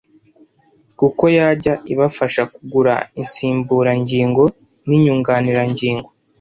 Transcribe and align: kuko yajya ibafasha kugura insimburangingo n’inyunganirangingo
kuko 0.99 1.23
yajya 1.37 1.73
ibafasha 1.93 2.41
kugura 2.53 2.95
insimburangingo 3.21 4.43
n’inyunganirangingo 4.87 6.07